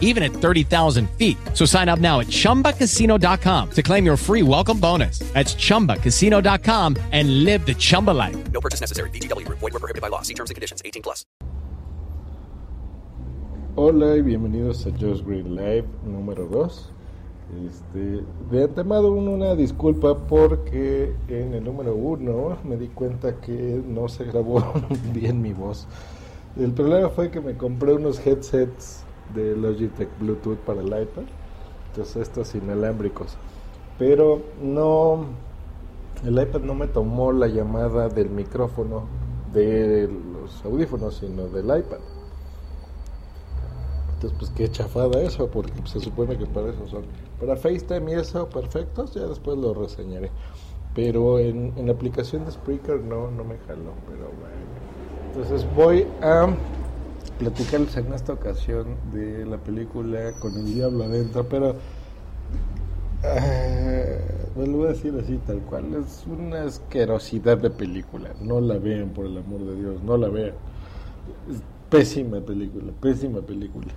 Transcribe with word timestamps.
even 0.00 0.22
at 0.22 0.32
30,000 0.32 1.10
feet. 1.18 1.36
So 1.52 1.66
sign 1.66 1.90
up 1.90 1.98
now 1.98 2.20
at 2.20 2.28
chumbacasino.com 2.28 3.70
to 3.72 3.82
claim 3.82 4.06
your 4.06 4.16
free 4.16 4.42
welcome 4.42 4.80
bonus. 4.80 5.18
That's 5.34 5.54
chumbacasino.com 5.54 6.96
and 7.12 7.44
live 7.44 7.66
the 7.66 7.74
Chumba 7.74 8.12
life. 8.12 8.36
No 8.52 8.60
purchase 8.60 8.80
necessary. 8.80 9.10
VGW 9.10 9.44
Group. 9.44 9.58
Void 9.58 9.72
were 9.74 9.80
prohibited 9.80 10.00
by 10.00 10.08
law. 10.08 10.22
See 10.22 10.34
terms 10.34 10.50
and 10.50 10.54
conditions. 10.54 10.80
18 10.84 11.02
plus. 11.02 11.26
Hola 13.76 14.16
y 14.16 14.22
bienvenidos 14.22 14.86
a 14.86 14.92
Just 14.92 15.24
Green 15.24 15.56
Live 15.56 15.88
número 16.04 16.46
2. 16.46 16.90
Este, 17.66 18.24
de 18.50 18.64
antemano 18.64 19.08
una 19.08 19.56
disculpa 19.56 20.16
porque 20.16 21.12
en 21.28 21.54
el 21.54 21.64
número 21.64 21.94
1 21.96 22.58
me 22.62 22.76
di 22.76 22.86
cuenta 22.86 23.40
que 23.40 23.82
no 23.84 24.08
se 24.08 24.26
grabó 24.26 24.62
bien 25.12 25.42
mi 25.42 25.52
voz. 25.52 25.88
El 26.56 26.70
problema 26.70 27.08
fue 27.10 27.32
que 27.32 27.40
me 27.40 27.56
compré 27.56 27.94
unos 27.94 28.24
headsets 28.24 29.04
de 29.34 29.56
Logitech 29.56 30.08
Bluetooth 30.18 30.58
para 30.58 30.80
el 30.80 30.86
iPad, 30.86 31.24
entonces 31.88 32.16
estos 32.16 32.54
inalámbricos, 32.54 33.36
pero 33.98 34.42
no, 34.62 35.26
el 36.24 36.40
iPad 36.40 36.60
no 36.60 36.74
me 36.74 36.86
tomó 36.86 37.32
la 37.32 37.48
llamada 37.48 38.08
del 38.08 38.30
micrófono 38.30 39.04
de 39.52 40.08
los 40.08 40.64
audífonos, 40.64 41.16
sino 41.16 41.46
del 41.48 41.66
iPad. 41.66 41.98
Entonces, 44.14 44.38
pues 44.38 44.50
qué 44.56 44.70
chafada 44.70 45.20
eso, 45.20 45.48
porque 45.48 45.72
pues, 45.72 45.90
se 45.90 46.00
supone 46.00 46.36
que 46.36 46.46
para 46.46 46.70
eso 46.70 46.86
son. 46.88 47.04
Para 47.38 47.56
FaceTime 47.56 48.12
y 48.12 48.14
eso, 48.14 48.48
perfectos, 48.48 49.14
ya 49.14 49.26
después 49.26 49.58
lo 49.58 49.74
reseñaré. 49.74 50.30
Pero 50.94 51.38
en, 51.38 51.72
en 51.76 51.86
la 51.86 51.92
aplicación 51.92 52.44
de 52.44 52.52
Spreaker 52.52 53.00
no, 53.00 53.30
no 53.30 53.44
me 53.44 53.58
jaló, 53.58 53.92
pero. 54.08 54.30
Entonces 55.26 55.66
voy 55.74 56.06
a 56.22 56.46
platicarles 57.38 57.96
en 57.96 58.12
esta 58.12 58.32
ocasión 58.32 58.96
de 59.12 59.44
la 59.46 59.58
película 59.58 60.32
Con 60.40 60.54
el 60.56 60.74
Diablo 60.74 61.04
Adentro, 61.04 61.48
pero 61.48 61.76
eh, 63.24 64.20
me 64.56 64.66
lo 64.66 64.78
voy 64.78 64.86
a 64.86 64.90
decir 64.90 65.14
así 65.18 65.38
tal 65.46 65.60
cual, 65.60 65.94
es 65.94 66.24
una 66.26 66.64
asquerosidad 66.64 67.58
de 67.58 67.70
película, 67.70 68.30
no 68.42 68.60
la 68.60 68.78
vean 68.78 69.10
por 69.10 69.26
el 69.26 69.38
amor 69.38 69.64
de 69.64 69.76
Dios, 69.76 70.02
no 70.02 70.16
la 70.16 70.28
vean. 70.28 70.54
Es 71.50 71.62
pésima 71.88 72.40
película, 72.40 72.92
pésima 73.00 73.40
película. 73.40 73.88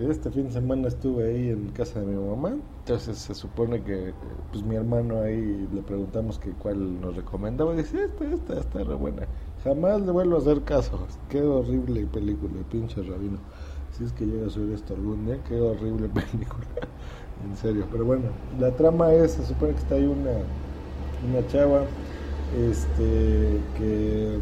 Este 0.00 0.30
fin 0.30 0.44
de 0.44 0.52
semana 0.52 0.88
estuve 0.88 1.28
ahí 1.28 1.50
en 1.50 1.68
casa 1.72 2.00
de 2.00 2.06
mi 2.06 2.14
mamá, 2.14 2.56
entonces 2.78 3.18
se 3.18 3.34
supone 3.34 3.82
que 3.82 4.14
pues 4.50 4.64
mi 4.64 4.74
hermano 4.76 5.20
ahí 5.20 5.68
le 5.70 5.82
preguntamos 5.82 6.38
que 6.38 6.52
cuál 6.52 6.98
nos 6.98 7.14
recomendaba 7.14 7.74
dice, 7.74 8.04
esta, 8.04 8.24
esta, 8.24 8.60
está 8.60 8.84
re 8.84 8.94
buena. 8.94 9.26
Jamás 9.64 10.00
le 10.00 10.10
vuelvo 10.10 10.36
a 10.36 10.38
hacer 10.38 10.62
caso, 10.64 11.06
qué 11.28 11.40
horrible 11.42 12.06
película, 12.06 12.52
pinche 12.70 13.02
rabino. 13.02 13.38
Si 13.96 14.04
es 14.04 14.12
que 14.12 14.24
llega 14.26 14.46
a 14.46 14.50
subir 14.50 14.74
esto 14.74 14.94
algún 14.94 15.24
día, 15.26 15.42
qué 15.44 15.60
horrible 15.60 16.08
película, 16.20 16.66
en 17.44 17.56
serio. 17.56 17.86
Pero 17.90 18.04
bueno, 18.04 18.24
la 18.58 18.74
trama 18.76 19.12
es, 19.14 19.32
se 19.32 19.44
supone 19.46 19.74
que 19.74 19.80
está 19.80 19.94
ahí 19.96 20.06
una, 20.06 20.32
una 21.20 21.46
chava, 21.46 21.86
este, 22.50 23.70
que 23.74 24.40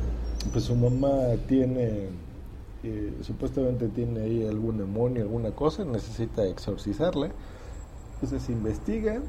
pues 0.53 0.65
su 0.65 0.75
mamá 0.75 1.37
tiene 1.47 2.09
eh, 2.83 3.19
supuestamente 3.23 3.89
tiene 3.89 4.21
ahí 4.23 4.47
algún 4.47 4.79
demonio, 4.79 5.23
alguna 5.23 5.55
cosa, 5.55 5.85
necesita 5.85 6.47
exorcizarla. 6.47 7.31
Entonces 8.15 8.49
investiga 8.51 9.23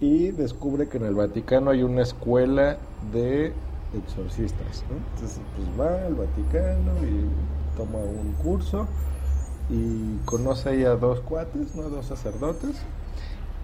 y 0.00 0.30
descubre 0.32 0.88
que 0.88 0.98
en 0.98 1.04
el 1.06 1.14
Vaticano 1.14 1.70
hay 1.70 1.82
una 1.82 2.02
escuela 2.02 2.78
de 3.00 3.54
exorcistas. 3.94 4.84
Entonces 4.90 5.40
pues 5.56 5.80
va 5.80 6.06
al 6.06 6.14
Vaticano 6.14 6.92
y 7.04 7.76
toma 7.76 7.98
un 7.98 8.32
curso 8.42 8.86
y 9.70 10.16
conoce 10.24 10.70
ahí 10.70 10.84
a 10.84 10.96
dos 10.96 11.20
cuates, 11.20 11.74
¿no? 11.74 11.88
dos 11.88 12.06
sacerdotes, 12.06 12.76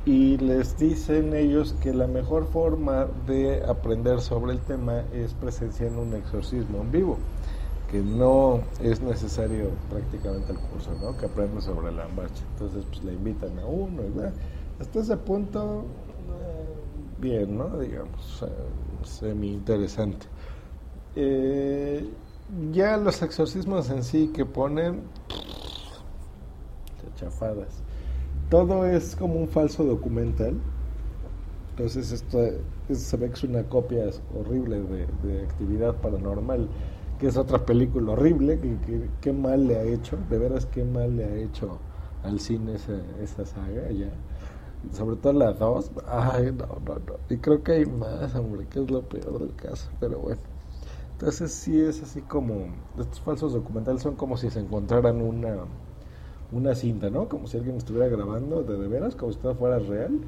y 0.07 0.39
les 0.39 0.79
dicen 0.79 1.35
ellos 1.35 1.75
que 1.83 1.93
la 1.93 2.07
mejor 2.07 2.47
forma 2.47 3.07
de 3.27 3.63
aprender 3.67 4.21
sobre 4.21 4.53
el 4.53 4.61
tema 4.61 5.03
es 5.13 5.35
presenciando 5.35 6.01
un 6.01 6.15
exorcismo 6.15 6.81
en 6.81 6.93
vivo 6.93 7.19
que 7.91 8.01
no 8.01 8.61
es 8.81 9.01
necesario 9.01 9.71
prácticamente 9.89 10.53
el 10.53 10.59
curso, 10.59 10.91
¿no? 11.01 11.17
Que 11.17 11.27
aprende 11.27 11.61
sobre 11.63 11.91
la 11.91 12.07
marcha. 12.09 12.45
Entonces, 12.53 12.85
pues 12.87 13.03
le 13.03 13.15
invitan 13.15 13.59
a 13.59 13.65
uno, 13.65 14.03
¿verdad? 14.03 14.33
Hasta 14.79 15.01
ese 15.01 15.17
punto, 15.17 15.87
bien, 17.19 17.59
¿no? 17.59 17.79
Digamos, 17.79 18.45
semi 19.03 19.53
interesante. 19.53 20.27
Eh, 21.17 22.09
ya 22.73 22.97
los 22.97 23.21
exorcismos 23.23 23.91
en 23.91 24.03
sí 24.03 24.29
que 24.35 24.45
ponen, 24.45 25.03
chafadas. 27.17 27.83
Todo 28.49 28.87
es 28.87 29.17
como 29.17 29.35
un 29.35 29.49
falso 29.49 29.85
documental. 29.85 30.55
Entonces, 31.71 32.13
esto 32.13 32.39
se 32.93 33.17
ve 33.17 33.29
que 33.29 33.35
es 33.35 33.45
una 33.45 33.65
copia 33.65 34.05
horrible 34.35 34.81
de, 35.23 35.43
actividad 35.43 35.95
paranormal 35.97 36.69
que 37.19 37.27
es 37.27 37.37
otra 37.37 37.65
película 37.65 38.13
horrible, 38.13 38.61
que, 39.21 39.33
mal 39.33 39.67
le 39.67 39.77
ha 39.77 39.83
hecho, 39.83 40.17
de 40.31 40.39
veras 40.39 40.67
qué 40.67 40.85
mal 40.85 41.17
le 41.17 41.25
ha 41.25 41.35
hecho 41.35 41.79
al 42.23 42.39
cine 42.39 42.77
esa, 42.77 42.93
esa 43.21 43.45
saga 43.45 43.91
ya. 43.91 44.11
Sobre 44.93 45.17
todo 45.17 45.33
la 45.33 45.53
2, 45.53 45.91
ay, 46.07 46.53
no, 46.53 46.67
no, 46.87 46.95
no. 46.97 47.15
Y 47.29 47.39
creo 47.39 47.63
que 47.63 47.73
hay 47.73 47.87
más, 47.87 48.35
hombre, 48.37 48.67
que 48.69 48.81
es 48.81 48.91
lo 48.91 49.03
peor 49.03 49.39
del 49.41 49.55
caso, 49.57 49.91
pero 50.01 50.19
bueno. 50.21 50.41
Entonces 51.13 51.53
sí 51.53 51.81
es 51.81 52.03
así 52.03 52.23
como, 52.23 52.69
estos 52.99 53.21
falsos 53.21 53.53
documentales 53.53 54.03
son 54.03 54.17
como 54.17 54.37
si 54.37 54.51
se 54.51 54.61
encontraran 54.61 55.21
una, 55.23 55.67
una 56.53 56.75
cinta, 56.75 57.11
¿no? 57.11 57.29
Como 57.29 57.47
si 57.47 57.57
alguien 57.59 57.77
estuviera 57.77 58.09
grabando 58.09 58.63
de, 58.63 58.79
de 58.79 58.89
veras, 58.89 59.17
como 59.17 59.33
si 59.33 59.39
todo 59.39 59.55
fuera 59.55 59.79
real, 59.79 60.21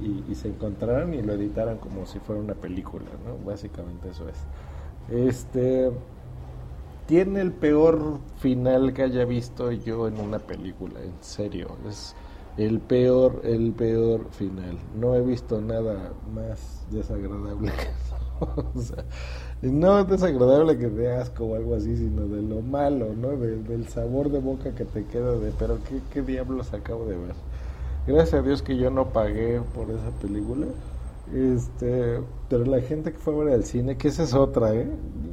y, 0.00 0.24
y 0.30 0.34
se 0.34 0.48
encontraran 0.48 1.14
y 1.14 1.22
lo 1.22 1.32
editaran 1.34 1.78
como 1.78 2.06
si 2.06 2.20
fuera 2.20 2.40
una 2.40 2.54
película, 2.54 3.06
¿no? 3.24 3.38
Básicamente 3.44 4.10
eso 4.10 4.28
es. 4.28 4.46
Este, 5.08 5.90
tiene 7.06 7.40
el 7.40 7.52
peor 7.52 8.20
final 8.36 8.92
que 8.92 9.02
haya 9.02 9.24
visto 9.24 9.70
yo 9.72 10.08
en 10.08 10.18
una 10.20 10.38
película, 10.40 11.00
en 11.02 11.14
serio. 11.22 11.78
Es 11.88 12.16
el 12.56 12.80
peor, 12.80 13.40
el 13.44 13.72
peor 13.72 14.26
final. 14.30 14.78
No 14.98 15.14
he 15.14 15.20
visto 15.22 15.60
nada 15.60 16.12
más 16.34 16.86
desagradable 16.90 17.72
que 17.72 17.82
eso. 17.82 19.02
no 19.62 20.04
desagradable 20.04 20.78
que 20.78 20.88
de 20.88 21.14
asco 21.14 21.44
o 21.44 21.54
algo 21.54 21.74
así, 21.74 21.96
sino 21.96 22.26
de 22.26 22.42
lo 22.42 22.62
malo, 22.62 23.14
¿no? 23.14 23.36
del 23.36 23.88
sabor 23.88 24.30
de 24.30 24.38
boca 24.38 24.74
que 24.74 24.84
te 24.84 25.04
queda 25.04 25.32
de, 25.38 25.52
pero 25.58 25.78
¿qué, 25.88 26.00
qué 26.12 26.22
diablos 26.22 26.72
acabo 26.72 27.06
de 27.06 27.16
ver. 27.16 27.34
Gracias 28.06 28.34
a 28.34 28.42
Dios 28.42 28.62
que 28.62 28.76
yo 28.76 28.90
no 28.90 29.12
pagué 29.12 29.60
por 29.74 29.90
esa 29.90 30.10
película. 30.20 30.66
Este, 31.34 32.20
pero 32.48 32.64
la 32.64 32.80
gente 32.80 33.12
que 33.12 33.18
fue 33.18 33.34
a 33.34 33.38
ver 33.38 33.54
al 33.54 33.64
cine, 33.64 33.96
que 33.96 34.08
esa 34.08 34.22
es 34.22 34.32
otra, 34.32 34.74
¿eh? 34.74 34.88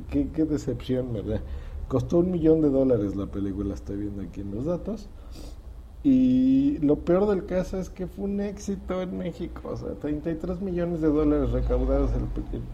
Qué, 0.10 0.30
qué 0.32 0.44
decepción, 0.44 1.14
¿verdad? 1.14 1.42
Costó 1.88 2.18
un 2.18 2.32
millón 2.32 2.62
de 2.62 2.70
dólares 2.70 3.16
la 3.16 3.28
película, 3.28 3.76
estoy 3.76 3.98
viendo 3.98 4.24
aquí 4.24 4.42
en 4.42 4.56
los 4.56 4.66
datos. 4.66 5.08
Y 6.04 6.80
lo 6.80 6.98
peor 6.98 7.28
del 7.28 7.46
caso 7.46 7.80
es 7.80 7.90
que 7.90 8.08
fue 8.08 8.26
un 8.26 8.42
éxito 8.42 9.02
en 9.02 9.18
México, 9.18 9.70
o 9.70 9.78
sea, 9.78 9.94
33 9.94 10.60
millones 10.60 11.00
de 11.00 11.08
dólares 11.08 11.52
recaudados 11.52 12.12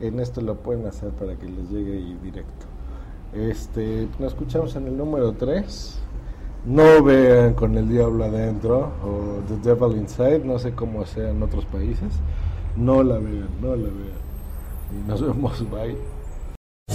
en 0.00 0.20
esto 0.20 0.40
lo 0.40 0.56
pueden 0.56 0.86
hacer 0.86 1.10
para 1.10 1.36
que 1.36 1.46
les 1.46 1.70
llegue 1.70 2.16
directo. 2.22 2.66
Este, 3.32 4.08
nos 4.18 4.32
escuchamos 4.32 4.74
en 4.76 4.86
el 4.86 4.96
número 4.96 5.32
3. 5.32 5.98
No 6.66 7.02
vean 7.02 7.54
con 7.54 7.76
el 7.76 7.88
diablo 7.88 8.24
adentro 8.24 8.92
o 9.04 9.40
The 9.46 9.68
Devil 9.68 9.96
Inside, 9.96 10.40
no 10.40 10.58
sé 10.58 10.72
cómo 10.72 11.06
sea 11.06 11.30
en 11.30 11.42
otros 11.42 11.64
países. 11.66 12.12
No 12.76 13.02
la 13.02 13.18
vean, 13.18 13.48
no 13.60 13.76
la 13.76 13.88
vean. 13.88 14.26
Y 14.90 15.08
nos 15.08 15.22
vemos, 15.22 15.70
bye. 15.70 15.96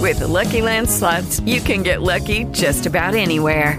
With 0.00 0.18
the 0.18 0.26
Lucky 0.26 0.60
Land 0.60 0.88
slots, 0.88 1.40
you 1.46 1.60
can 1.60 1.82
get 1.82 2.02
lucky 2.02 2.44
just 2.52 2.86
about 2.86 3.14
anywhere. 3.14 3.78